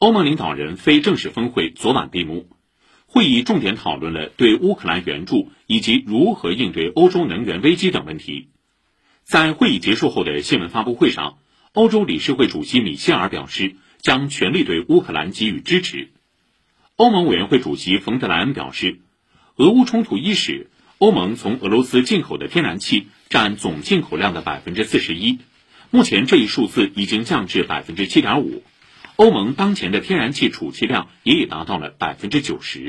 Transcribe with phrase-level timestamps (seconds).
[0.00, 2.48] 欧盟领导人非正式峰会昨晚闭幕，
[3.04, 8.48] 会议重点讨论了对乌克兰援助以及如何应对欧洲能源危机等问题。
[9.24, 11.36] 在会议结束后的新闻发布会上，
[11.74, 16.08] 欧洲理事会主席米歇尔表示，将全力对乌克兰给予支持。
[16.96, 19.00] 欧盟委员会主席冯德莱恩表示，
[19.56, 25.40] 俄乌冲突伊始，欧盟从俄罗斯进口的天然气占总进口量的百分之四十一，
[25.90, 28.62] 目前这一数字已经降至百分之七点五。
[29.20, 32.80] 欧盟当前的天然气储气量也已达到了百分之九十。